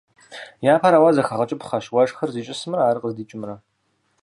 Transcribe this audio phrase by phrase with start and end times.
[0.73, 3.55] Япэрауэ, зэхэгъэкӀыпхъэщ уэшхыр зищӀысымрэ ар къыздикӀымрэ.